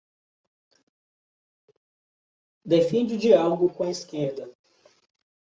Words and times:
defende 2.65 3.15
diálogo 3.17 3.69
com 3.69 3.83
a 3.83 3.91
esquerda 3.91 4.49